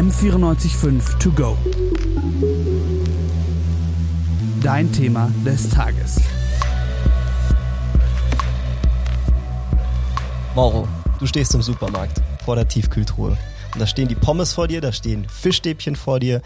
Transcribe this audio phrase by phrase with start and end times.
[0.00, 1.58] M945 To Go.
[4.62, 6.18] Dein Thema des Tages.
[10.54, 13.36] Mauro, du stehst im Supermarkt vor der Tiefkühltruhe.
[13.74, 16.40] Und da stehen die Pommes vor dir, da stehen Fischstäbchen vor dir,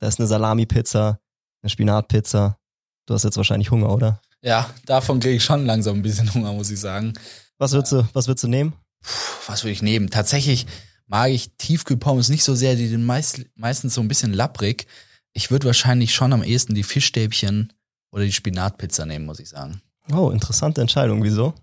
[0.00, 1.20] da ist eine Salami-Pizza,
[1.62, 2.58] eine Spinatpizza.
[3.06, 4.20] Du hast jetzt wahrscheinlich Hunger, oder?
[4.42, 7.12] Ja, davon kriege ich schon langsam ein bisschen Hunger, muss ich sagen.
[7.58, 8.72] Was würdest du, was würdest du nehmen?
[9.02, 9.12] Puh,
[9.46, 10.10] was würde ich nehmen?
[10.10, 10.66] Tatsächlich
[11.08, 14.86] mag ich Tiefkühlpommes nicht so sehr, die sind meist, meistens so ein bisschen lapprig.
[15.32, 17.72] Ich würde wahrscheinlich schon am ehesten die Fischstäbchen
[18.10, 19.82] oder die Spinatpizza nehmen, muss ich sagen.
[20.12, 21.22] Oh, interessante Entscheidung.
[21.22, 21.54] Wieso?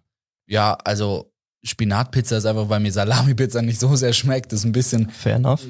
[0.48, 1.32] Ja, also
[1.64, 4.52] Spinatpizza ist einfach, weil mir Salami-Pizza nicht so sehr schmeckt.
[4.52, 5.10] Das ist ein bisschen.
[5.10, 5.62] Fair enough.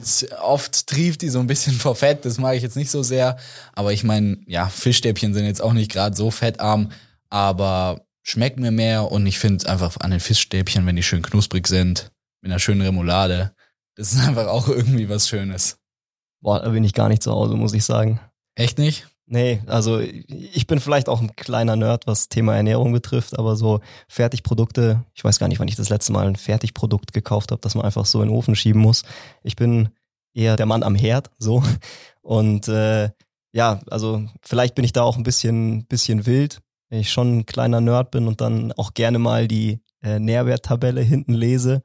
[0.42, 2.26] Oft trieft die so ein bisschen vor Fett.
[2.26, 3.38] Das mag ich jetzt nicht so sehr.
[3.74, 6.92] Aber ich meine, ja, Fischstäbchen sind jetzt auch nicht gerade so fettarm,
[7.30, 9.12] aber schmecken mir mehr.
[9.12, 12.12] Und ich finde einfach an den Fischstäbchen, wenn die schön knusprig sind,
[12.42, 13.54] mit einer schönen Remoulade,
[13.96, 15.78] das ist einfach auch irgendwie was Schönes.
[16.42, 18.20] Boah, da bin ich gar nicht zu Hause, muss ich sagen.
[18.56, 19.08] Echt nicht?
[19.28, 23.80] Nee, also ich bin vielleicht auch ein kleiner Nerd, was Thema Ernährung betrifft, aber so
[24.08, 27.74] Fertigprodukte, ich weiß gar nicht, wann ich das letzte Mal ein Fertigprodukt gekauft habe, das
[27.74, 29.02] man einfach so in den Ofen schieben muss.
[29.42, 29.90] Ich bin
[30.36, 31.64] eher der Mann am Herd, so.
[32.22, 33.10] Und äh,
[33.52, 37.46] ja, also vielleicht bin ich da auch ein bisschen, bisschen wild, wenn ich schon ein
[37.48, 41.82] kleiner Nerd bin und dann auch gerne mal die äh, Nährwerttabelle hinten lese.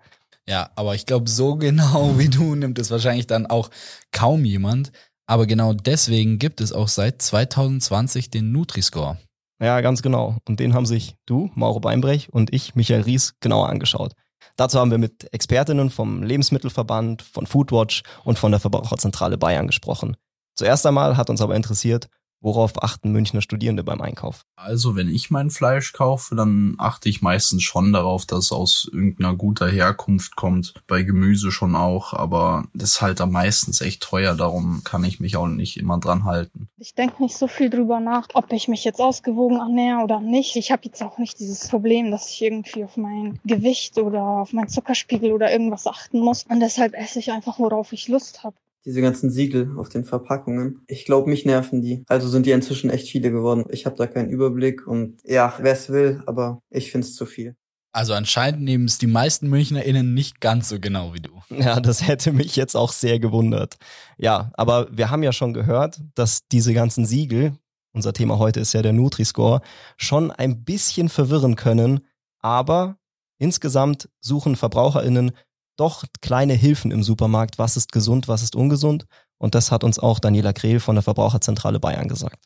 [0.51, 3.71] Ja, aber ich glaube, so genau wie du nimmt es wahrscheinlich dann auch
[4.11, 4.91] kaum jemand.
[5.29, 9.17] Aber genau deswegen gibt es auch seit 2020 den Nutri-Score.
[9.63, 10.39] Ja, ganz genau.
[10.49, 14.15] Und den haben sich du, Mauro Beinbrech und ich, Michael Ries, genauer angeschaut.
[14.57, 20.17] Dazu haben wir mit Expertinnen vom Lebensmittelverband, von Foodwatch und von der Verbraucherzentrale Bayern gesprochen.
[20.57, 22.09] Zuerst einmal hat uns aber interessiert,
[22.43, 24.47] Worauf achten Münchner Studierende beim Einkauf?
[24.57, 28.89] Also, wenn ich mein Fleisch kaufe, dann achte ich meistens schon darauf, dass es aus
[28.93, 30.73] irgendeiner guter Herkunft kommt.
[30.87, 35.21] Bei Gemüse schon auch, aber das ist halt am meistens echt teuer, darum kann ich
[35.21, 36.69] mich auch nicht immer dran halten.
[36.79, 40.57] Ich denke nicht so viel drüber nach, ob ich mich jetzt ausgewogen ernähre oder nicht.
[40.57, 44.53] Ich habe jetzt auch nicht dieses Problem, dass ich irgendwie auf mein Gewicht oder auf
[44.53, 46.45] meinen Zuckerspiegel oder irgendwas achten muss.
[46.49, 50.83] Und deshalb esse ich einfach, worauf ich Lust habe diese ganzen Siegel auf den Verpackungen.
[50.87, 52.05] Ich glaube, mich nerven die.
[52.09, 53.65] Also sind die inzwischen echt viele geworden.
[53.71, 57.27] Ich habe da keinen Überblick und ja, wer es will, aber ich finde es zu
[57.27, 57.57] viel.
[57.93, 61.31] Also anscheinend nehmen es die meisten MünchnerInnen nicht ganz so genau wie du.
[61.51, 63.77] Ja, das hätte mich jetzt auch sehr gewundert.
[64.17, 67.55] Ja, aber wir haben ja schon gehört, dass diese ganzen Siegel,
[67.93, 69.61] unser Thema heute ist ja der Nutri-Score,
[69.97, 72.01] schon ein bisschen verwirren können,
[72.39, 72.97] aber
[73.39, 75.33] insgesamt suchen VerbraucherInnen
[75.81, 79.07] doch kleine Hilfen im Supermarkt, was ist gesund, was ist ungesund.
[79.39, 82.45] Und das hat uns auch Daniela Krehl von der Verbraucherzentrale Bayern gesagt.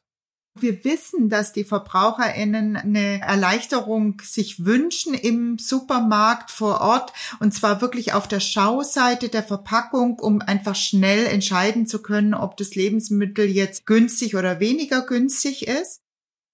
[0.57, 7.81] Wir wissen, dass die VerbraucherInnen eine Erleichterung sich wünschen im Supermarkt vor Ort und zwar
[7.81, 13.47] wirklich auf der Schauseite der Verpackung, um einfach schnell entscheiden zu können, ob das Lebensmittel
[13.47, 16.03] jetzt günstig oder weniger günstig ist.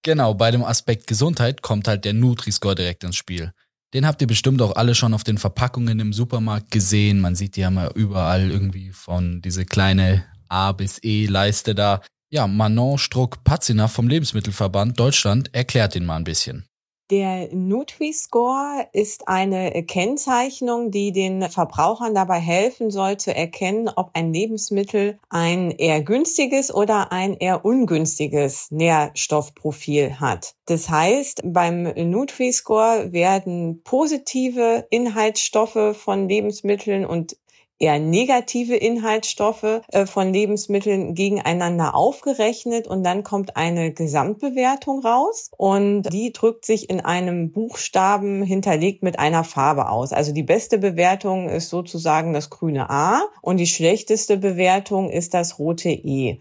[0.01, 3.53] Genau, bei dem Aspekt Gesundheit kommt halt der Nutri-Score direkt ins Spiel.
[3.93, 7.19] Den habt ihr bestimmt auch alle schon auf den Verpackungen im Supermarkt gesehen.
[7.19, 12.01] Man sieht die ja mal überall irgendwie von diese kleine A bis E Leiste da.
[12.29, 16.65] Ja, Manon Struck-Patziner vom Lebensmittelverband Deutschland erklärt den mal ein bisschen.
[17.11, 24.31] Der Nutri-Score ist eine Kennzeichnung, die den Verbrauchern dabei helfen soll zu erkennen, ob ein
[24.31, 30.55] Lebensmittel ein eher günstiges oder ein eher ungünstiges Nährstoffprofil hat.
[30.67, 37.35] Das heißt, beim Nutri-Score werden positive Inhaltsstoffe von Lebensmitteln und
[37.81, 46.03] eher negative Inhaltsstoffe äh, von Lebensmitteln gegeneinander aufgerechnet und dann kommt eine Gesamtbewertung raus und
[46.13, 50.13] die drückt sich in einem Buchstaben hinterlegt mit einer Farbe aus.
[50.13, 55.59] Also die beste Bewertung ist sozusagen das grüne A und die schlechteste Bewertung ist das
[55.59, 56.39] rote E.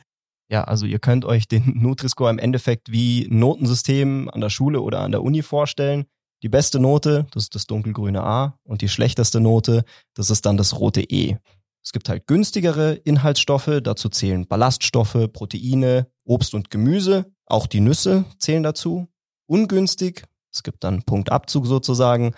[0.50, 5.00] Ja, also ihr könnt euch den Nutri-Score im Endeffekt wie Notensystem an der Schule oder
[5.00, 6.06] an der Uni vorstellen.
[6.42, 9.84] Die beste Note, das ist das dunkelgrüne A und die schlechteste Note,
[10.14, 11.36] das ist dann das rote E.
[11.82, 18.24] Es gibt halt günstigere Inhaltsstoffe, dazu zählen Ballaststoffe, Proteine, Obst und Gemüse, auch die Nüsse
[18.38, 19.08] zählen dazu.
[19.46, 22.34] Ungünstig, es gibt dann Punktabzug sozusagen,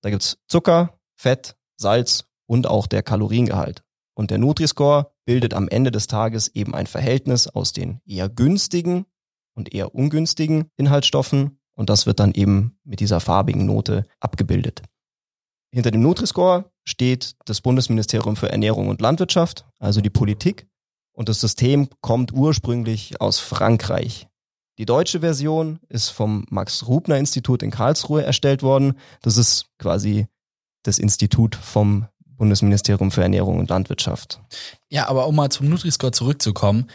[0.00, 3.82] da gibt's Zucker, Fett, Salz und auch der Kaloriengehalt.
[4.14, 9.06] Und der Nutri-Score bildet am Ende des Tages eben ein Verhältnis aus den eher günstigen
[9.54, 14.82] und eher ungünstigen Inhaltsstoffen und das wird dann eben mit dieser farbigen Note abgebildet.
[15.72, 20.68] Hinter dem Nutri-Score steht das Bundesministerium für Ernährung und Landwirtschaft, also die Politik.
[21.12, 24.28] Und das System kommt ursprünglich aus Frankreich.
[24.76, 28.98] Die deutsche Version ist vom Max-Rubner-Institut in Karlsruhe erstellt worden.
[29.22, 30.26] Das ist quasi
[30.82, 34.42] das Institut vom Bundesministerium für Ernährung und Landwirtschaft.
[34.90, 36.90] Ja, aber um mal zum Nutri-Score zurückzukommen,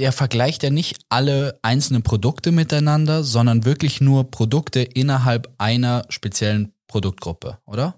[0.00, 6.72] der vergleicht ja nicht alle einzelnen Produkte miteinander, sondern wirklich nur Produkte innerhalb einer speziellen
[6.88, 7.96] Produktgruppe, oder?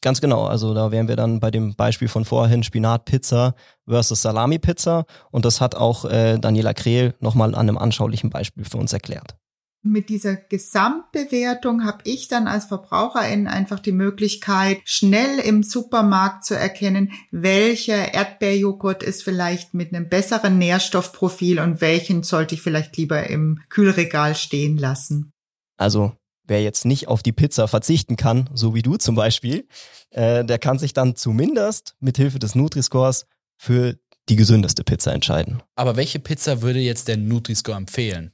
[0.00, 0.44] Ganz genau.
[0.44, 3.54] Also da wären wir dann bei dem Beispiel von vorhin Spinatpizza
[3.86, 5.04] versus Salami-Pizza.
[5.32, 9.34] Und das hat auch äh, Daniela Krehl nochmal an einem anschaulichen Beispiel für uns erklärt.
[9.82, 16.54] Mit dieser Gesamtbewertung habe ich dann als Verbraucherin einfach die Möglichkeit, schnell im Supermarkt zu
[16.54, 23.30] erkennen, welcher Erdbeerjoghurt ist vielleicht mit einem besseren Nährstoffprofil und welchen sollte ich vielleicht lieber
[23.30, 25.32] im Kühlregal stehen lassen.
[25.78, 26.12] Also
[26.44, 29.66] wer jetzt nicht auf die Pizza verzichten kann, so wie du zum Beispiel,
[30.10, 33.24] äh, der kann sich dann zumindest mit Hilfe des Nutri-Scores
[33.56, 33.96] für
[34.28, 35.62] die gesündeste Pizza entscheiden.
[35.74, 38.32] Aber welche Pizza würde jetzt der Nutri-Score empfehlen?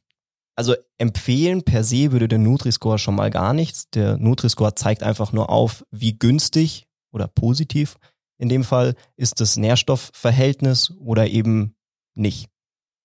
[0.56, 3.90] Also empfehlen per se würde der Nutri-Score schon mal gar nichts.
[3.90, 7.96] Der Nutri-Score zeigt einfach nur auf, wie günstig oder positiv
[8.38, 11.74] in dem Fall ist das Nährstoffverhältnis oder eben
[12.14, 12.48] nicht.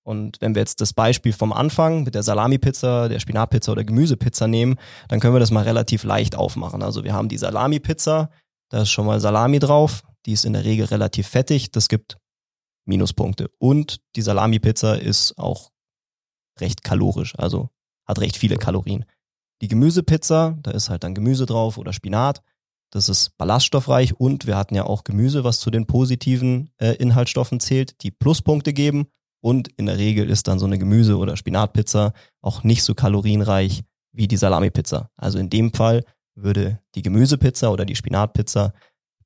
[0.04, 4.48] Und wenn wir jetzt das Beispiel vom Anfang mit der Salami-Pizza, der Spinatpizza oder Gemüsepizza
[4.48, 4.78] nehmen,
[5.08, 6.82] dann können wir das mal relativ leicht aufmachen.
[6.82, 8.32] Also wir haben die Salami-Pizza,
[8.70, 12.18] da ist schon mal Salami drauf, die ist in der Regel relativ fettig, das gibt
[12.86, 13.52] Minuspunkte.
[13.60, 15.71] Und die Salami-Pizza ist auch
[16.60, 17.70] recht kalorisch, also
[18.06, 19.06] hat recht viele Kalorien.
[19.62, 22.42] Die Gemüsepizza, da ist halt dann Gemüse drauf oder Spinat,
[22.92, 27.60] das ist ballaststoffreich und wir hatten ja auch Gemüse, was zu den positiven äh, Inhaltsstoffen
[27.60, 29.08] zählt, die Pluspunkte geben
[29.42, 33.84] und in der Regel ist dann so eine Gemüse- oder Spinatpizza auch nicht so kalorienreich
[34.12, 35.10] wie die Salamipizza.
[35.16, 36.04] Also in dem Fall
[36.36, 38.74] würde die Gemüsepizza oder die Spinatpizza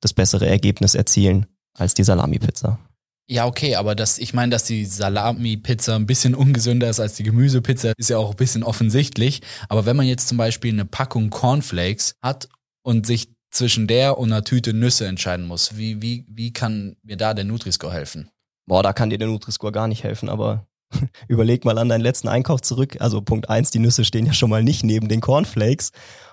[0.00, 2.78] das bessere Ergebnis erzielen als die Salamipizza.
[3.28, 7.24] Ja, okay, aber das, ich meine, dass die Salami-Pizza ein bisschen ungesünder ist als die
[7.24, 9.42] Gemüsepizza, ist ja auch ein bisschen offensichtlich.
[9.68, 12.48] Aber wenn man jetzt zum Beispiel eine Packung Cornflakes hat
[12.82, 17.16] und sich zwischen der und einer Tüte Nüsse entscheiden muss, wie, wie, wie kann mir
[17.16, 18.30] da der Nutri-Score helfen?
[18.66, 20.66] boah, da kann dir der Nutri-Score gar nicht helfen, aber
[21.28, 22.96] überleg mal an deinen letzten Einkauf zurück.
[23.00, 25.92] Also Punkt eins, die Nüsse stehen ja schon mal nicht neben den Cornflakes.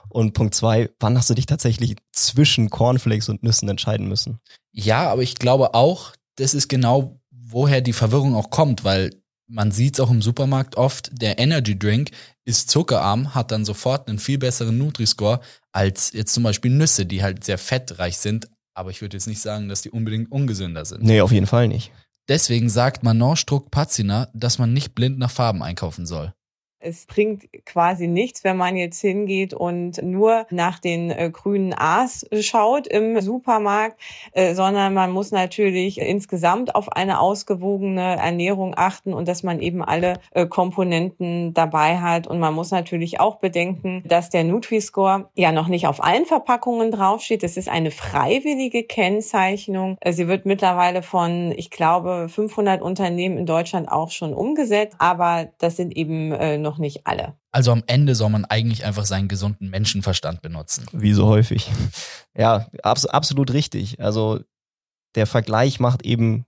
[0.10, 4.40] Und Punkt zwei, wann hast du dich tatsächlich zwischen Cornflakes und Nüssen entscheiden müssen?
[4.72, 9.12] Ja, aber ich glaube auch, das ist genau, woher die Verwirrung auch kommt, weil
[9.48, 12.12] man sieht es auch im Supermarkt oft, der Energy Drink
[12.46, 15.42] ist zuckerarm, hat dann sofort einen viel besseren Nutri-Score
[15.72, 18.50] als jetzt zum Beispiel Nüsse, die halt sehr fettreich sind.
[18.74, 21.04] Aber ich würde jetzt nicht sagen, dass die unbedingt ungesünder sind.
[21.04, 21.92] Nee, auf jeden Fall nicht.
[22.28, 26.34] Deswegen sagt Manon Struck-Pazina, dass man nicht blind nach Farben einkaufen soll.
[26.84, 32.26] Es bringt quasi nichts, wenn man jetzt hingeht und nur nach den äh, grünen A's
[32.42, 34.00] schaut im Supermarkt,
[34.34, 39.84] äh, sondern man muss natürlich insgesamt auf eine ausgewogene Ernährung achten und dass man eben
[39.84, 42.28] alle äh, Komponenten dabei hat.
[42.28, 46.92] Und man muss natürlich auch bedenken, dass der Nutri-Score ja noch nicht auf allen Verpackungen
[46.92, 47.44] draufsteht.
[47.44, 49.98] Das ist eine freiwillige Kennzeichnung.
[50.02, 55.50] Äh, sie wird mittlerweile von, ich glaube, 500 Unternehmen in Deutschland auch schon umgesetzt, aber
[55.60, 57.38] das sind eben äh, noch noch nicht alle.
[57.52, 60.86] Also am Ende soll man eigentlich einfach seinen gesunden Menschenverstand benutzen.
[60.92, 61.72] Wie so häufig.
[62.36, 64.00] Ja, abs absolut richtig.
[64.02, 64.40] Also
[65.14, 66.46] der Vergleich macht eben,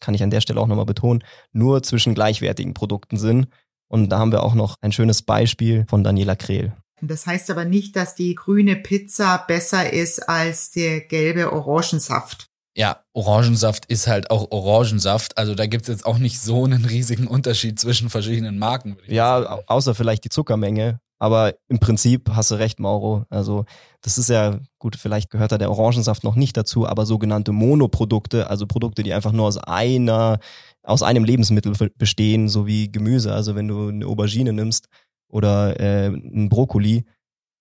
[0.00, 3.46] kann ich an der Stelle auch nochmal betonen, nur zwischen gleichwertigen Produkten Sinn.
[3.88, 6.72] Und da haben wir auch noch ein schönes Beispiel von Daniela Krehl.
[7.00, 12.48] Das heißt aber nicht, dass die grüne Pizza besser ist als der gelbe Orangensaft.
[12.76, 15.38] Ja, Orangensaft ist halt auch Orangensaft.
[15.38, 18.96] Also da gibt's jetzt auch nicht so einen riesigen Unterschied zwischen verschiedenen Marken.
[19.06, 21.00] Ja, außer vielleicht die Zuckermenge.
[21.20, 23.24] Aber im Prinzip hast du recht, Mauro.
[23.30, 23.64] Also
[24.02, 28.50] das ist ja gut, vielleicht gehört da der Orangensaft noch nicht dazu, aber sogenannte Monoprodukte,
[28.50, 30.40] also Produkte, die einfach nur aus einer,
[30.82, 33.32] aus einem Lebensmittel bestehen, so wie Gemüse.
[33.32, 34.88] Also wenn du eine Aubergine nimmst
[35.28, 37.04] oder äh, ein Brokkoli,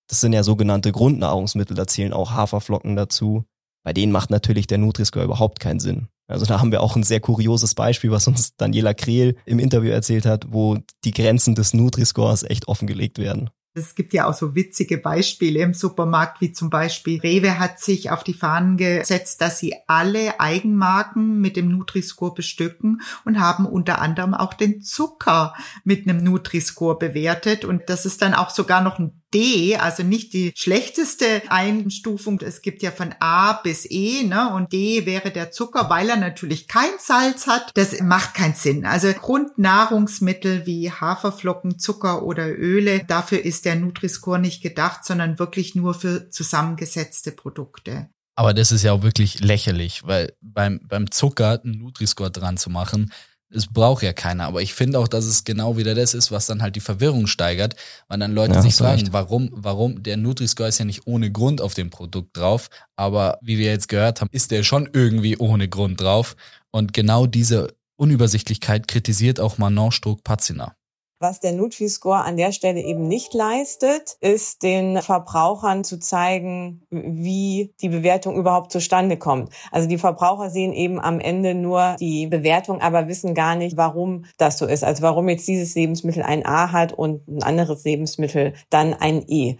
[0.07, 3.45] das sind ja sogenannte Grundnahrungsmittel, da zählen auch Haferflocken dazu
[3.83, 6.07] bei denen macht natürlich der Nutri-Score überhaupt keinen Sinn.
[6.27, 9.91] Also da haben wir auch ein sehr kurioses Beispiel, was uns Daniela Krehl im Interview
[9.91, 13.49] erzählt hat, wo die Grenzen des Nutri-Scores echt offengelegt werden.
[13.75, 18.11] Es gibt ja auch so witzige Beispiele im Supermarkt, wie zum Beispiel Rewe hat sich
[18.11, 23.99] auf die Fahnen gesetzt, dass sie alle Eigenmarken mit dem Nutri-Score bestücken und haben unter
[23.99, 27.65] anderem auch den Zucker mit einem Nutri-Score bewertet.
[27.65, 32.39] Und das ist dann auch sogar noch ein D, also nicht die schlechteste Einstufung.
[32.41, 34.53] Es gibt ja von A bis E, ne?
[34.53, 37.71] Und D wäre der Zucker, weil er natürlich kein Salz hat.
[37.75, 38.85] Das macht keinen Sinn.
[38.85, 45.75] Also Grundnahrungsmittel wie Haferflocken, Zucker oder Öle, dafür ist der Nutri-Score nicht gedacht, sondern wirklich
[45.75, 48.09] nur für zusammengesetzte Produkte.
[48.35, 52.69] Aber das ist ja auch wirklich lächerlich, weil beim, beim Zucker einen Nutri-Score dran zu
[52.69, 53.11] machen,
[53.53, 54.45] Es braucht ja keiner.
[54.45, 57.27] Aber ich finde auch, dass es genau wieder das ist, was dann halt die Verwirrung
[57.27, 57.75] steigert,
[58.07, 59.13] weil dann Leute Ja, sich fragen, recht.
[59.13, 62.69] warum, warum, der Nutri-Score ist ja nicht ohne Grund auf dem Produkt drauf.
[62.95, 66.35] Aber wie wir jetzt gehört haben, ist der schon irgendwie ohne Grund drauf.
[66.71, 70.75] Und genau diese Unübersichtlichkeit kritisiert auch Manon Struck-Patziner.
[71.23, 77.73] Was der Nutri-Score an der Stelle eben nicht leistet, ist den Verbrauchern zu zeigen, wie
[77.79, 79.49] die Bewertung überhaupt zustande kommt.
[79.71, 84.25] Also die Verbraucher sehen eben am Ende nur die Bewertung, aber wissen gar nicht, warum
[84.37, 84.83] das so ist.
[84.83, 89.55] Also warum jetzt dieses Lebensmittel ein A hat und ein anderes Lebensmittel dann ein E.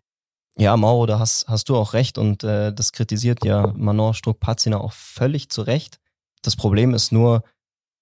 [0.58, 4.82] Ja, Mauro, da hast, hast du auch recht und äh, das kritisiert ja Manon Struck-Patziner
[4.82, 6.02] auch völlig zu Recht.
[6.42, 7.42] Das Problem ist nur,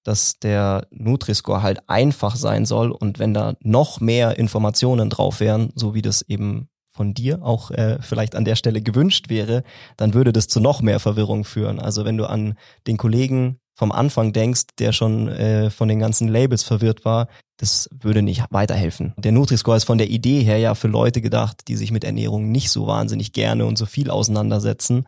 [0.03, 5.71] dass der Nutri-Score halt einfach sein soll und wenn da noch mehr Informationen drauf wären,
[5.75, 9.63] so wie das eben von dir auch äh, vielleicht an der Stelle gewünscht wäre,
[9.97, 11.79] dann würde das zu noch mehr Verwirrung führen.
[11.79, 12.55] Also wenn du an
[12.85, 17.27] den Kollegen vom Anfang denkst, der schon äh, von den ganzen Labels verwirrt war,
[17.57, 19.13] das würde nicht weiterhelfen.
[19.17, 22.51] Der Nutri-Score ist von der Idee her ja für Leute gedacht, die sich mit Ernährung
[22.51, 25.05] nicht so wahnsinnig gerne und so viel auseinandersetzen.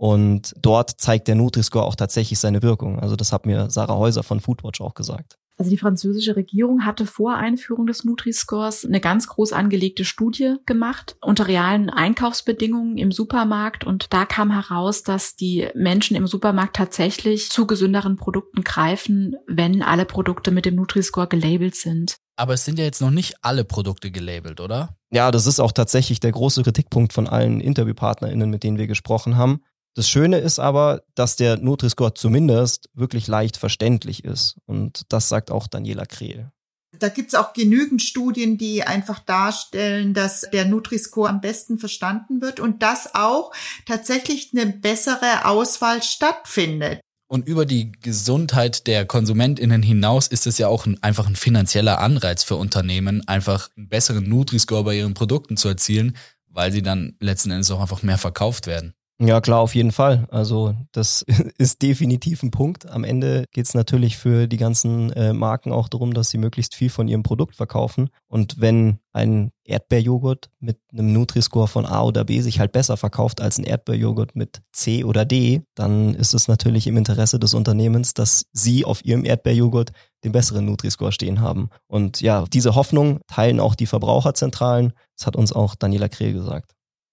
[0.00, 2.98] Und dort zeigt der Nutri-Score auch tatsächlich seine Wirkung.
[2.98, 5.36] Also das hat mir Sarah Häuser von Foodwatch auch gesagt.
[5.58, 11.16] Also die französische Regierung hatte vor Einführung des Nutri-Scores eine ganz groß angelegte Studie gemacht
[11.20, 17.50] unter realen Einkaufsbedingungen im Supermarkt und da kam heraus, dass die Menschen im Supermarkt tatsächlich
[17.50, 22.16] zu gesünderen Produkten greifen, wenn alle Produkte mit dem Nutri-Score gelabelt sind.
[22.36, 24.96] Aber es sind ja jetzt noch nicht alle Produkte gelabelt, oder?
[25.10, 29.36] Ja, das ist auch tatsächlich der große Kritikpunkt von allen InterviewpartnerInnen, mit denen wir gesprochen
[29.36, 29.60] haben.
[29.94, 34.56] Das Schöne ist aber, dass der Nutri-Score zumindest wirklich leicht verständlich ist.
[34.66, 36.50] Und das sagt auch Daniela Krehl.
[36.98, 42.60] Da gibt's auch genügend Studien, die einfach darstellen, dass der Nutri-Score am besten verstanden wird
[42.60, 43.52] und dass auch
[43.86, 47.00] tatsächlich eine bessere Auswahl stattfindet.
[47.28, 52.00] Und über die Gesundheit der KonsumentInnen hinaus ist es ja auch ein, einfach ein finanzieller
[52.00, 56.16] Anreiz für Unternehmen, einfach einen besseren Nutri-Score bei ihren Produkten zu erzielen,
[56.48, 58.94] weil sie dann letzten Endes auch einfach mehr verkauft werden.
[59.22, 60.26] Ja, klar, auf jeden Fall.
[60.30, 61.26] Also das
[61.58, 62.88] ist definitiv ein Punkt.
[62.88, 66.88] Am Ende geht's natürlich für die ganzen äh, Marken auch darum, dass sie möglichst viel
[66.88, 68.08] von ihrem Produkt verkaufen.
[68.28, 73.42] Und wenn ein Erdbeerjoghurt mit einem Nutri-Score von A oder B sich halt besser verkauft
[73.42, 78.14] als ein Erdbeerjoghurt mit C oder D, dann ist es natürlich im Interesse des Unternehmens,
[78.14, 79.92] dass sie auf ihrem Erdbeerjoghurt
[80.24, 81.68] den besseren Nutri-Score stehen haben.
[81.88, 84.94] Und ja, diese Hoffnung teilen auch die Verbraucherzentralen.
[85.18, 86.72] Das hat uns auch Daniela Krehl gesagt.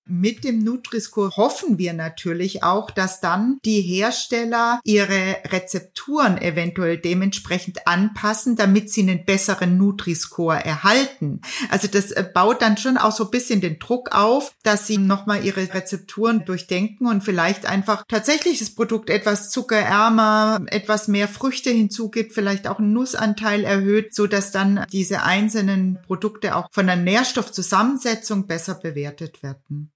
[0.10, 7.88] Mit dem Nutri-Score hoffen wir natürlich auch, dass dann die Hersteller ihre Rezepturen eventuell dementsprechend
[7.88, 11.42] anpassen, damit sie einen besseren Nutri-Score erhalten.
[11.70, 14.98] Also das äh, baut dann schon auch so ein bisschen den Druck auf, dass sie
[14.98, 21.70] nochmal ihre Rezepturen durchdenken und vielleicht einfach tatsächlich das Produkt etwas zuckerärmer, etwas mehr Früchte
[21.70, 26.96] hinzugibt, vielleicht auch einen Nussanteil erhöht, so dass dann diese einzelnen Produkte auch von der
[26.96, 29.92] Nährstoffzusammensetzung besser bewertet werden.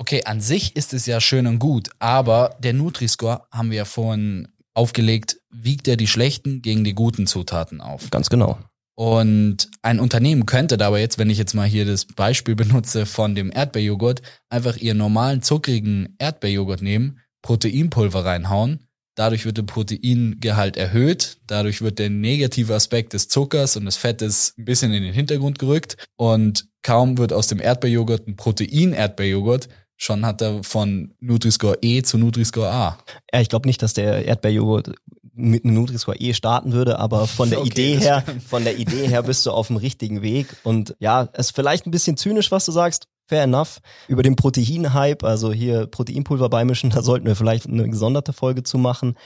[0.00, 3.84] Okay, an sich ist es ja schön und gut, aber der Nutri-Score, haben wir ja
[3.84, 8.10] vorhin aufgelegt, wiegt ja die schlechten gegen die guten Zutaten auf.
[8.10, 8.58] Ganz genau.
[8.94, 13.34] Und ein Unternehmen könnte dabei jetzt, wenn ich jetzt mal hier das Beispiel benutze von
[13.34, 21.38] dem Erdbeerjoghurt, einfach ihren normalen zuckrigen Erdbeerjoghurt nehmen, Proteinpulver reinhauen, dadurch wird der Proteingehalt erhöht,
[21.46, 25.58] dadurch wird der negative Aspekt des Zuckers und des Fettes ein bisschen in den Hintergrund
[25.58, 32.02] gerückt und kaum wird aus dem Erdbeerjoghurt ein Protein-Erdbeerjoghurt, schon hat er von Nutri-Score E
[32.02, 32.98] zu Nutri-Score A.
[33.32, 34.94] Ja, ich glaube nicht, dass der Erdbeerjoghurt
[35.34, 39.06] mit einem Nutri-Score eh starten würde, aber von der Okay, Idee her, von der Idee
[39.08, 40.46] her bist du auf dem richtigen Weg.
[40.62, 43.08] Und ja, es ist vielleicht ein bisschen zynisch, was du sagst.
[43.26, 43.80] Fair enough.
[44.06, 48.78] Über den Protein-Hype, also hier Proteinpulver beimischen, da sollten wir vielleicht eine gesonderte Folge zu
[48.78, 49.16] machen.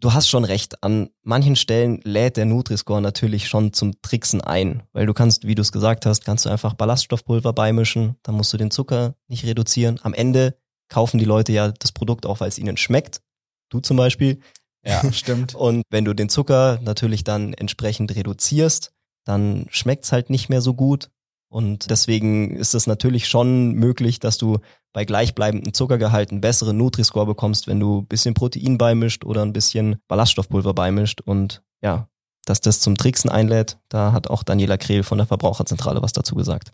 [0.00, 0.82] Du hast schon recht.
[0.84, 5.56] An manchen Stellen lädt der Nutri-Score natürlich schon zum Tricksen ein, weil du kannst, wie
[5.56, 9.44] du es gesagt hast, kannst du einfach Ballaststoffpulver beimischen, dann musst du den Zucker nicht
[9.44, 9.98] reduzieren.
[10.02, 10.56] Am Ende
[10.88, 13.22] kaufen die Leute ja das Produkt auch, weil es ihnen schmeckt.
[13.70, 14.40] Du zum Beispiel.
[14.84, 15.56] Ja, stimmt.
[15.56, 18.92] Und wenn du den Zucker natürlich dann entsprechend reduzierst,
[19.24, 21.10] dann schmeckt's halt nicht mehr so gut.
[21.48, 24.58] Und deswegen ist es natürlich schon möglich, dass du
[24.92, 29.52] bei gleichbleibendem Zuckergehalt einen besseren Nutri-Score bekommst, wenn du ein bisschen Protein beimischt oder ein
[29.52, 31.20] bisschen Ballaststoffpulver beimischt.
[31.22, 32.08] Und ja,
[32.44, 36.34] dass das zum Tricksen einlädt, da hat auch Daniela Krehl von der Verbraucherzentrale was dazu
[36.34, 36.72] gesagt.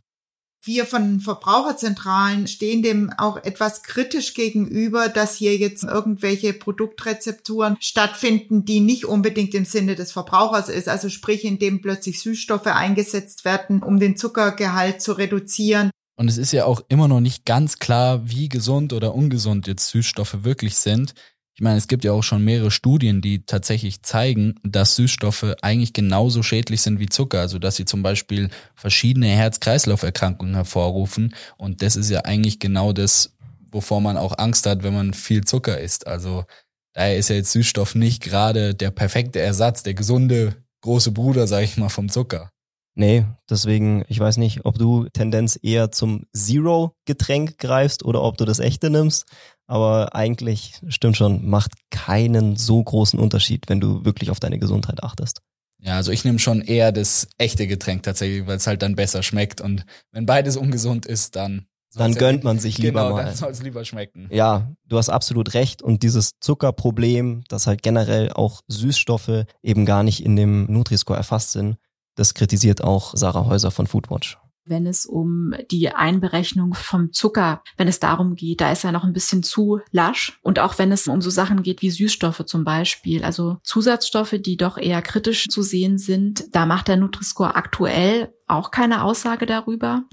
[0.66, 8.64] Wir von Verbraucherzentralen stehen dem auch etwas kritisch gegenüber, dass hier jetzt irgendwelche Produktrezepturen stattfinden,
[8.64, 10.88] die nicht unbedingt im Sinne des Verbrauchers ist.
[10.88, 15.90] Also sprich, indem plötzlich Süßstoffe eingesetzt werden, um den Zuckergehalt zu reduzieren.
[16.16, 19.88] Und es ist ja auch immer noch nicht ganz klar, wie gesund oder ungesund jetzt
[19.88, 21.14] Süßstoffe wirklich sind.
[21.56, 25.92] Ich meine, es gibt ja auch schon mehrere Studien, die tatsächlich zeigen, dass Süßstoffe eigentlich
[25.92, 27.40] genauso schädlich sind wie Zucker.
[27.40, 31.32] Also dass sie zum Beispiel verschiedene Herz-Kreislauf-Erkrankungen hervorrufen.
[31.56, 33.36] Und das ist ja eigentlich genau das,
[33.70, 36.08] wovor man auch Angst hat, wenn man viel Zucker isst.
[36.08, 36.44] Also
[36.92, 41.62] daher ist ja jetzt Süßstoff nicht gerade der perfekte Ersatz, der gesunde große Bruder, sag
[41.62, 42.50] ich mal, vom Zucker.
[42.96, 48.44] Nee, deswegen, ich weiß nicht, ob du Tendenz eher zum Zero-Getränk greifst oder ob du
[48.44, 49.24] das echte nimmst.
[49.66, 55.02] Aber eigentlich stimmt schon, macht keinen so großen Unterschied, wenn du wirklich auf deine Gesundheit
[55.02, 55.40] achtest.
[55.80, 59.22] Ja, also ich nehme schon eher das echte Getränk tatsächlich, weil es halt dann besser
[59.22, 59.60] schmeckt.
[59.60, 63.26] Und wenn beides ungesund ist, dann dann gönnt man sich lieber genau, mal.
[63.26, 64.28] dann soll es lieber schmecken.
[64.32, 65.82] Ja, du hast absolut recht.
[65.82, 71.52] Und dieses Zuckerproblem, dass halt generell auch Süßstoffe eben gar nicht in dem Nutri-Score erfasst
[71.52, 71.76] sind,
[72.14, 74.38] das kritisiert auch Sarah Häuser von Foodwatch.
[74.66, 79.04] Wenn es um die Einberechnung vom Zucker, wenn es darum geht, da ist er noch
[79.04, 80.38] ein bisschen zu lasch.
[80.42, 84.56] Und auch wenn es um so Sachen geht wie Süßstoffe zum Beispiel, also Zusatzstoffe, die
[84.56, 90.04] doch eher kritisch zu sehen sind, da macht der Nutri-Score aktuell auch keine Aussage darüber.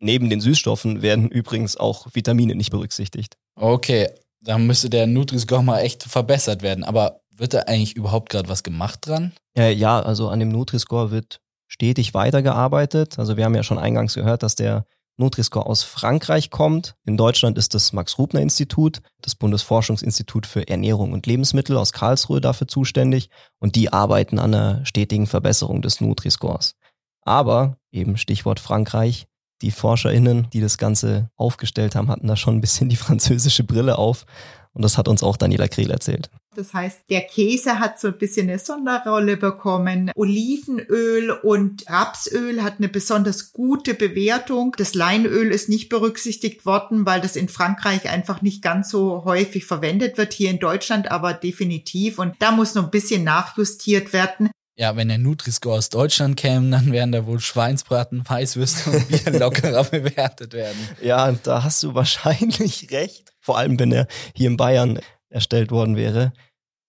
[0.00, 3.36] Neben den Süßstoffen werden übrigens auch Vitamine nicht berücksichtigt.
[3.56, 4.08] Okay,
[4.40, 6.84] da müsste der Nutri-Score mal echt verbessert werden.
[6.84, 9.32] Aber wird da eigentlich überhaupt gerade was gemacht dran?
[9.56, 13.18] Äh, ja, also an dem Nutri-Score wird stetig weitergearbeitet.
[13.18, 14.84] Also wir haben ja schon eingangs gehört, dass der
[15.18, 16.94] Nutri-Score aus Frankreich kommt.
[17.04, 23.28] In Deutschland ist das Max-Rubner-Institut, das Bundesforschungsinstitut für Ernährung und Lebensmittel aus Karlsruhe dafür zuständig
[23.58, 26.76] und die arbeiten an einer stetigen Verbesserung des Nutri-Scores.
[27.22, 29.26] Aber, eben Stichwort Frankreich,
[29.60, 33.98] die ForscherInnen, die das Ganze aufgestellt haben, hatten da schon ein bisschen die französische Brille
[33.98, 34.24] auf.
[34.72, 36.30] Und das hat uns auch Daniela Krehl erzählt.
[36.58, 40.10] Das heißt, der Käse hat so ein bisschen eine Sonderrolle bekommen.
[40.16, 44.74] Olivenöl und Rapsöl hat eine besonders gute Bewertung.
[44.76, 49.66] Das Leinöl ist nicht berücksichtigt worden, weil das in Frankreich einfach nicht ganz so häufig
[49.66, 52.18] verwendet wird, hier in Deutschland aber definitiv.
[52.18, 54.50] Und da muss noch ein bisschen nachjustiert werden.
[54.74, 59.32] Ja, wenn der Nutri-Score aus Deutschland käme, dann wären da wohl Schweinsbraten, Weißwürste und Bier
[59.38, 60.78] lockerer bewertet werden.
[61.02, 63.32] Ja, da hast du wahrscheinlich recht.
[63.40, 64.98] Vor allem, wenn er hier in Bayern
[65.30, 66.32] erstellt worden wäre.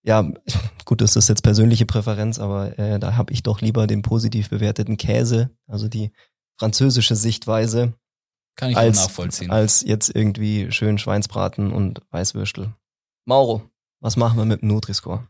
[0.02, 0.30] Ja,
[0.84, 4.50] gut, das ist jetzt persönliche Präferenz, aber äh, da habe ich doch lieber den positiv
[4.50, 6.12] bewerteten Käse, also die
[6.58, 7.94] französische Sichtweise.
[8.56, 9.50] Kann ich als, auch nachvollziehen.
[9.50, 12.74] Als jetzt irgendwie schön Schweinsbraten und Weißwürstel.
[13.24, 13.62] Mauro,
[14.00, 15.26] was machen wir mit dem Nutri-Score?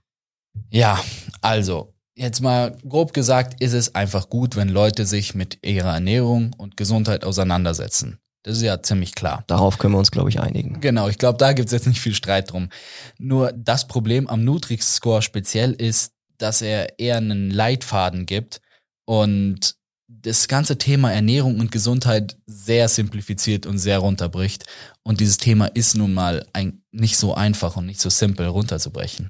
[0.71, 0.99] Ja,
[1.41, 6.53] also jetzt mal grob gesagt, ist es einfach gut, wenn Leute sich mit ihrer Ernährung
[6.57, 8.19] und Gesundheit auseinandersetzen.
[8.43, 9.45] Das ist ja ziemlich klar.
[9.47, 10.81] Darauf können wir uns, glaube ich, einigen.
[10.81, 12.71] Genau, ich glaube, da gibt's jetzt nicht viel Streit drum.
[13.19, 18.63] Nur das Problem am Nutri-Score speziell ist, dass er eher einen Leitfaden gibt
[19.05, 19.77] und
[20.09, 24.65] das ganze Thema Ernährung und Gesundheit sehr simplifiziert und sehr runterbricht.
[25.03, 29.29] Und dieses Thema ist nun mal ein, nicht so einfach und nicht so simpel runterzubrechen.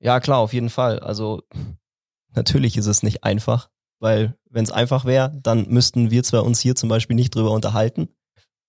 [0.00, 1.00] Ja, klar, auf jeden Fall.
[1.00, 1.42] Also
[2.34, 6.60] natürlich ist es nicht einfach, weil wenn es einfach wäre, dann müssten wir zwar uns
[6.60, 8.08] hier zum Beispiel nicht drüber unterhalten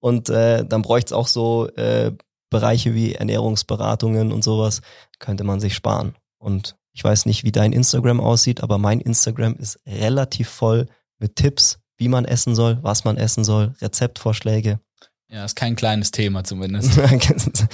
[0.03, 2.11] und äh, dann bräuchte es auch so äh,
[2.49, 4.81] Bereiche wie Ernährungsberatungen und sowas,
[5.19, 6.15] könnte man sich sparen.
[6.37, 10.87] Und ich weiß nicht, wie dein Instagram aussieht, aber mein Instagram ist relativ voll
[11.19, 14.81] mit Tipps, wie man essen soll, was man essen soll, Rezeptvorschläge.
[15.29, 16.99] Ja, ist kein kleines Thema zumindest.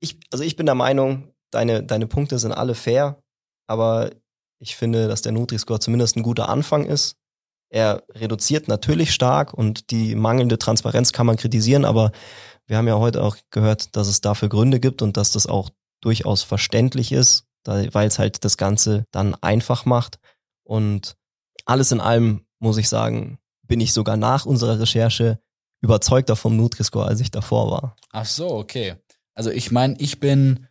[0.00, 3.20] ich, also ich bin der Meinung, deine, deine Punkte sind alle fair,
[3.66, 4.12] aber
[4.60, 7.16] ich finde, dass der Nutri-Score zumindest ein guter Anfang ist.
[7.70, 12.12] Er reduziert natürlich stark und die mangelnde Transparenz kann man kritisieren, aber
[12.66, 15.70] wir haben ja heute auch gehört, dass es dafür Gründe gibt und dass das auch
[16.00, 20.18] durchaus verständlich ist, weil es halt das Ganze dann einfach macht.
[20.62, 21.16] Und
[21.64, 25.40] alles in allem muss ich sagen, bin ich sogar nach unserer Recherche
[25.80, 27.96] überzeugter vom Nutri-Score, als ich davor war.
[28.12, 28.94] Ach so, okay.
[29.34, 30.66] Also ich meine, ich bin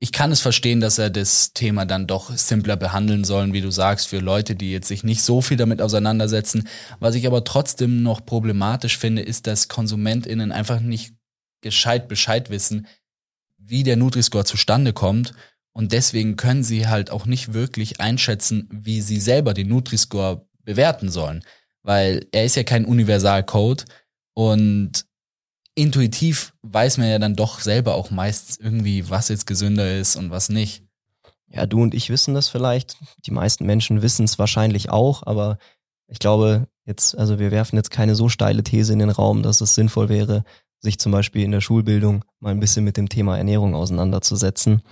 [0.00, 3.70] ich kann es verstehen, dass er das Thema dann doch simpler behandeln sollen, wie du
[3.70, 6.68] sagst, für Leute, die jetzt sich nicht so viel damit auseinandersetzen.
[7.00, 11.14] Was ich aber trotzdem noch problematisch finde, ist, dass KonsumentInnen einfach nicht
[11.62, 12.86] gescheit Bescheid wissen,
[13.56, 15.34] wie der Nutri-Score zustande kommt.
[15.72, 21.10] Und deswegen können sie halt auch nicht wirklich einschätzen, wie sie selber den Nutri-Score bewerten
[21.10, 21.44] sollen.
[21.82, 23.84] Weil er ist ja kein Universalcode
[24.34, 25.07] und
[25.78, 30.30] intuitiv weiß man ja dann doch selber auch meist irgendwie, was jetzt gesünder ist und
[30.30, 30.82] was nicht.
[31.48, 32.96] Ja, du und ich wissen das vielleicht.
[33.24, 35.58] Die meisten Menschen wissen es wahrscheinlich auch, aber
[36.08, 39.60] ich glaube, jetzt, also wir werfen jetzt keine so steile These in den Raum, dass
[39.60, 40.44] es sinnvoll wäre,
[40.80, 44.82] sich zum Beispiel in der Schulbildung mal ein bisschen mit dem Thema Ernährung auseinanderzusetzen.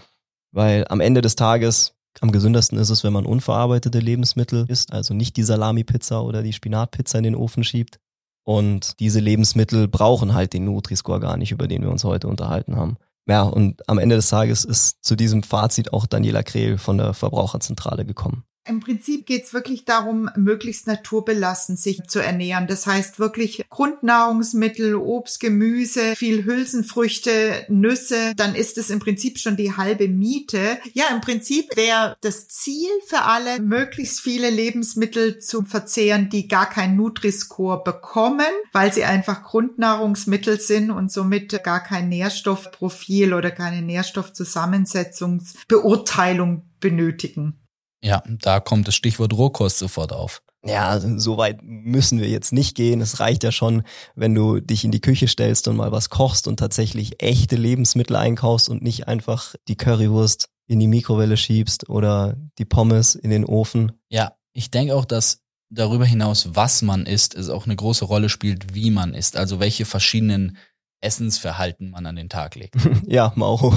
[0.53, 5.13] Weil am Ende des Tages am gesündesten ist es, wenn man unverarbeitete Lebensmittel isst, also
[5.13, 7.99] nicht die Salami-Pizza oder die Spinatpizza in den Ofen schiebt.
[8.47, 12.77] Und diese Lebensmittel brauchen halt den Nutri-Score gar nicht, über den wir uns heute unterhalten
[12.77, 12.97] haben.
[13.29, 17.13] Ja, und am Ende des Tages ist zu diesem Fazit auch Daniela Krehl von der
[17.13, 18.45] Verbraucherzentrale gekommen.
[18.69, 22.67] Im Prinzip geht es wirklich darum, möglichst naturbelassen sich zu ernähren.
[22.67, 28.33] Das heißt wirklich Grundnahrungsmittel, Obst, Gemüse, viel Hülsenfrüchte, Nüsse.
[28.37, 30.79] Dann ist es im Prinzip schon die halbe Miete.
[30.95, 36.69] Ja, im Prinzip wäre das Ziel für alle, möglichst viele Lebensmittel zu verzehren, die gar
[36.69, 43.83] kein Nutri-Score bekommen, weil sie einfach Grundnahrungsmittel sind und somit gar kein Nährstoffprofil oder keine
[43.83, 47.61] Nährstoffzusammensetzungsbeurteilung benötigen.
[48.07, 50.43] Ja, da kommt das Stichwort Rohkost sofort auf.
[50.65, 53.01] Ja, so weit müssen wir jetzt nicht gehen.
[53.01, 53.83] Es reicht ja schon,
[54.15, 58.15] wenn du dich in die Küche stellst und mal was kochst und tatsächlich echte Lebensmittel
[58.15, 63.45] einkaufst und nicht einfach die Currywurst in die Mikrowelle schiebst oder die Pommes in den
[63.45, 63.93] Ofen.
[64.09, 68.29] Ja, ich denke auch, dass darüber hinaus, was man isst, es auch eine große Rolle
[68.29, 69.37] spielt, wie man isst.
[69.37, 70.59] Also welche verschiedenen
[71.01, 72.77] Essensverhalten man an den Tag legt.
[73.07, 73.77] ja, Mauro.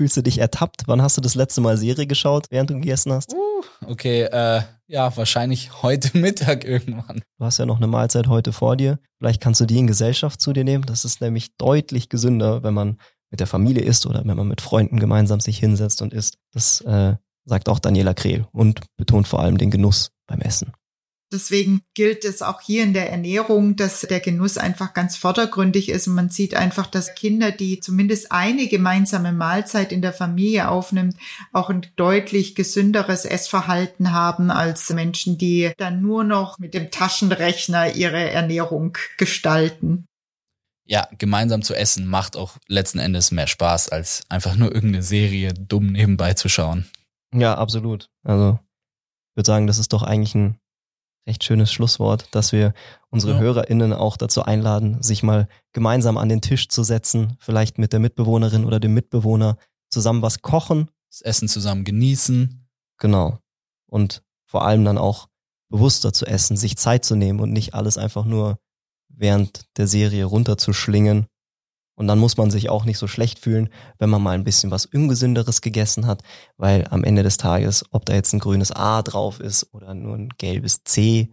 [0.00, 0.84] Fühlst du dich ertappt?
[0.86, 3.34] Wann hast du das letzte Mal Serie geschaut, während du gegessen hast?
[3.34, 7.20] Uh, okay, äh, ja, wahrscheinlich heute Mittag irgendwann.
[7.38, 8.98] Du hast ja noch eine Mahlzeit heute vor dir.
[9.18, 10.86] Vielleicht kannst du die in Gesellschaft zu dir nehmen.
[10.86, 12.96] Das ist nämlich deutlich gesünder, wenn man
[13.30, 16.38] mit der Familie isst oder wenn man mit Freunden gemeinsam sich hinsetzt und isst.
[16.50, 20.72] Das äh, sagt auch Daniela Krehl und betont vor allem den Genuss beim Essen.
[21.32, 26.08] Deswegen gilt es auch hier in der Ernährung, dass der Genuss einfach ganz vordergründig ist.
[26.08, 31.14] Und man sieht einfach, dass Kinder, die zumindest eine gemeinsame Mahlzeit in der Familie aufnimmt,
[31.52, 37.94] auch ein deutlich gesünderes Essverhalten haben als Menschen, die dann nur noch mit dem Taschenrechner
[37.94, 40.06] ihre Ernährung gestalten.
[40.84, 45.54] Ja, gemeinsam zu essen macht auch letzten Endes mehr Spaß, als einfach nur irgendeine Serie
[45.54, 46.90] dumm nebenbei zu schauen.
[47.32, 48.10] Ja, absolut.
[48.24, 48.58] Also
[49.30, 50.58] ich würde sagen, das ist doch eigentlich ein
[51.26, 52.72] recht schönes Schlusswort, dass wir
[53.10, 53.38] unsere ja.
[53.38, 58.00] HörerInnen auch dazu einladen, sich mal gemeinsam an den Tisch zu setzen, vielleicht mit der
[58.00, 59.56] Mitbewohnerin oder dem Mitbewohner
[59.90, 60.90] zusammen was kochen.
[61.10, 62.68] Das Essen zusammen genießen.
[62.98, 63.38] Genau.
[63.86, 65.28] Und vor allem dann auch
[65.68, 68.58] bewusster zu essen, sich Zeit zu nehmen und nicht alles einfach nur
[69.08, 71.26] während der Serie runterzuschlingen,
[72.00, 74.70] und dann muss man sich auch nicht so schlecht fühlen, wenn man mal ein bisschen
[74.70, 76.22] was Ungesünderes gegessen hat,
[76.56, 80.16] weil am Ende des Tages, ob da jetzt ein grünes A drauf ist oder nur
[80.16, 81.28] ein gelbes C,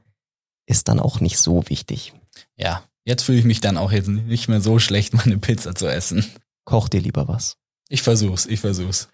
[0.66, 2.14] ist dann auch nicht so wichtig.
[2.58, 5.88] Ja, jetzt fühle ich mich dann auch jetzt nicht mehr so schlecht, meine Pizza zu
[5.88, 6.26] essen.
[6.66, 7.56] Koch dir lieber was.
[7.88, 9.08] Ich versuch's, ich versuch's.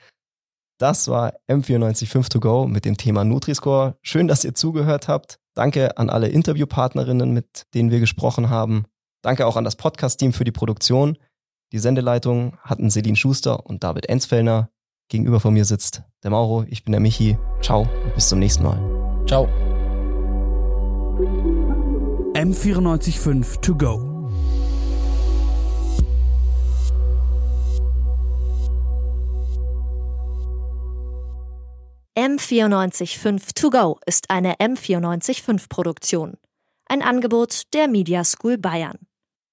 [0.79, 3.95] Das war M945 to go mit dem Thema Nutri-Score.
[4.01, 5.37] Schön, dass ihr zugehört habt.
[5.53, 8.85] Danke an alle Interviewpartnerinnen, mit denen wir gesprochen haben.
[9.21, 11.19] Danke auch an das Podcast-Team für die Produktion.
[11.73, 14.69] Die Sendeleitung hatten Selin Schuster und David Enzfellner.
[15.09, 17.35] Gegenüber von mir sitzt der Mauro, ich bin der Michi.
[17.63, 18.77] Ciao und bis zum nächsten Mal.
[19.27, 19.49] Ciao.
[22.35, 24.13] M945 to go.
[32.15, 36.37] M945 To Go ist eine M945 Produktion.
[36.85, 38.99] Ein Angebot der Media School Bayern.